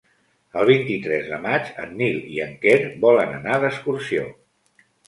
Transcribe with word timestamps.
El 0.61 0.69
vint-i-tres 0.69 1.27
de 1.35 1.39
maig 1.45 1.69
en 1.85 1.93
Nil 2.01 2.19
i 2.39 2.43
en 2.49 2.59
Quer 2.65 2.77
volen 3.07 3.39
anar 3.43 3.63
d'excursió. 3.67 4.31